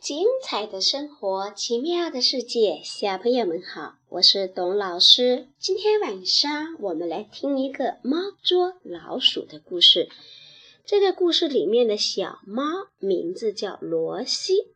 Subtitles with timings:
[0.00, 5.48] 精彩的生活，奇妙的世界，小朋友们好，我是董老师。
[5.58, 10.08] 今天晚上我们来听一个猫捉老鼠的故事。
[10.84, 12.62] 这个故事里面的小猫
[12.98, 14.68] 名字叫罗西。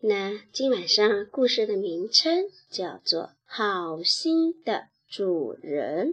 [0.00, 6.08] 那今晚上故事的名称叫做《好心的主人》。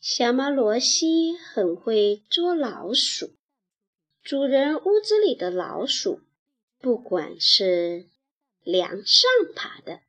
[0.00, 3.30] 小猫罗西很会捉老鼠。
[4.22, 6.20] 主人屋子里的老鼠，
[6.84, 8.10] 不管是
[8.62, 10.00] 梁上爬的、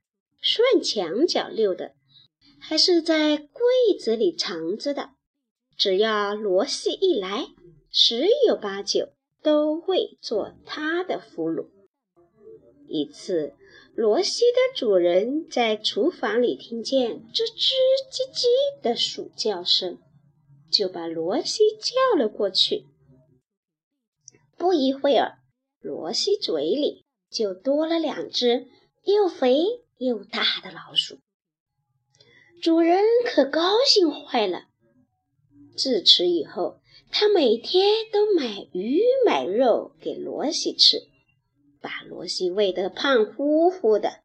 [0.42, 1.96] 顺墙角溜的，
[2.60, 5.12] 还是在柜子里藏着的，
[5.78, 7.48] 只要罗西一来，
[7.90, 11.70] 十有八九都会做他的俘虏。
[12.90, 13.54] 一次，
[13.96, 17.72] 罗西的主人在厨房里听见吱吱
[18.12, 19.98] 唧唧的鼠叫声，
[20.70, 22.86] 就把罗西叫了过去。
[24.58, 25.38] 不一会儿，
[25.86, 28.66] 罗西嘴里就多了两只
[29.04, 31.20] 又肥又大的老鼠。
[32.60, 34.64] 主人可高兴坏了。
[35.78, 36.80] 自此以后，
[37.12, 41.04] 他每天都买鱼买肉给罗西吃，
[41.80, 44.24] 把罗西喂得胖乎乎的。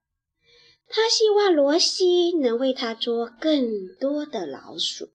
[0.88, 5.10] 他希望罗西能为他捉更多的老鼠。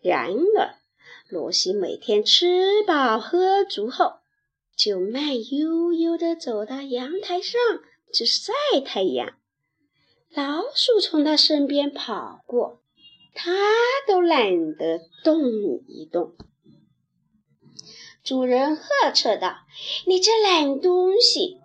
[0.00, 0.74] 然而，
[1.28, 4.21] 罗西每天吃饱喝足后，
[4.76, 7.60] 就慢悠悠地走到阳台上
[8.12, 8.52] 去晒
[8.84, 9.34] 太阳。
[10.34, 12.80] 老鼠从他身边跑过，
[13.34, 13.52] 他
[14.06, 15.40] 都懒得动
[15.86, 16.34] 一动。
[18.24, 19.56] 主人呵斥道
[20.06, 21.58] ：“你这懒东西，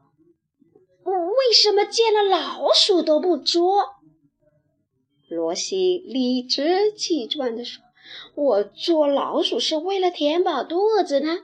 [1.03, 3.85] 我为什么见了老鼠都不捉？”
[5.29, 7.83] 罗西理直气壮地说。
[8.35, 11.39] 我捉老鼠是为了填饱肚子呢，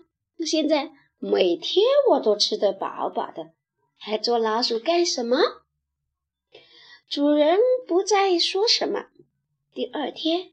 [0.45, 0.93] 现在
[1.25, 3.53] 每天我都吃得饱饱的，
[3.97, 5.37] 还捉老鼠干什么？
[7.07, 7.57] 主人
[7.87, 9.05] 不再说什么。
[9.73, 10.51] 第二天，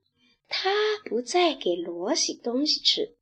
[0.48, 0.70] 他
[1.04, 3.16] 不再给罗西东西吃，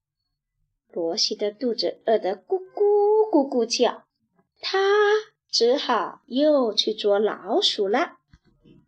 [0.93, 4.05] 罗西的肚子饿得咕咕咕咕叫，
[4.61, 4.79] 他
[5.51, 8.19] 只好又去捉老鼠了。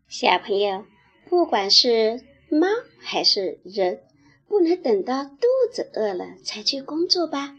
[0.07, 0.85] 小朋友，
[1.31, 2.21] 不管是
[2.51, 2.69] 猫
[2.99, 4.03] 还是人。
[4.47, 7.57] 不能等到肚子饿了才去工作吧，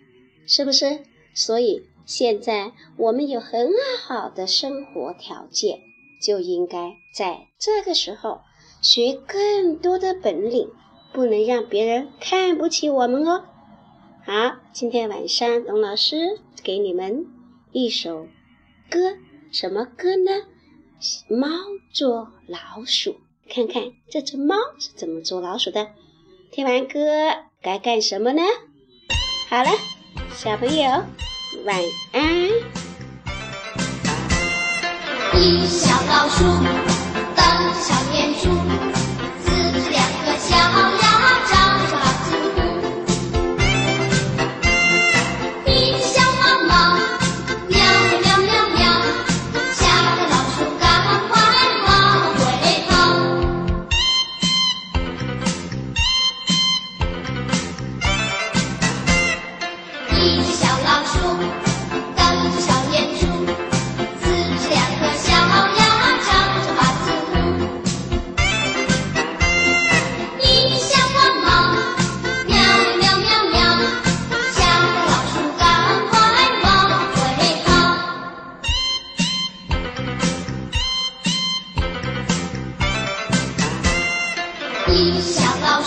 [0.54, 1.06] 是不是？
[1.34, 3.70] 所以现在我们有很
[4.06, 5.80] 好的生活条件，
[6.22, 8.42] 就应该在这个时候
[8.82, 10.70] 学更多的本领，
[11.14, 13.46] 不能让别人看不起我们哦。
[14.26, 17.28] 好，今天晚上董老师给你们
[17.72, 18.28] 一首
[18.90, 19.16] 歌，
[19.54, 20.32] 什么歌呢？
[21.30, 21.48] 猫
[21.94, 23.16] 捉老鼠，
[23.48, 25.88] 看看这只猫是怎么捉老鼠的。
[26.52, 27.00] 听完歌
[27.62, 28.42] 该干什么呢？
[29.50, 29.70] 好了，
[30.34, 30.90] 小朋友
[31.66, 31.76] 晚
[32.14, 32.24] 安。
[35.34, 36.46] 一小老鼠，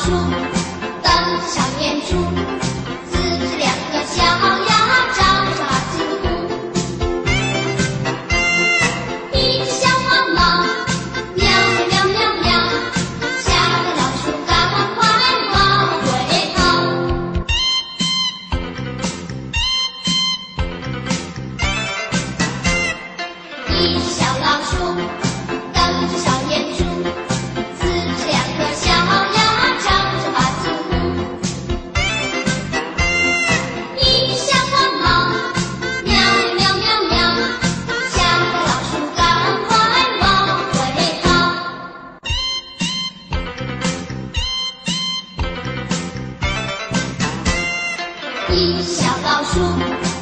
[0.05, 0.11] 猪
[3.59, 4.71] 两个小鸭
[5.15, 5.19] 长
[5.57, 5.59] 成
[9.33, 10.05] 一只小花
[10.35, 10.39] 猫
[11.35, 11.43] 喵
[11.89, 12.47] 喵喵喵
[13.39, 14.53] 吓得老鼠赶
[14.95, 15.01] 快
[15.53, 15.55] 往
[16.03, 16.07] 回
[16.55, 16.57] 跑
[23.71, 23.81] 一
[48.81, 50.14] 小老鼠。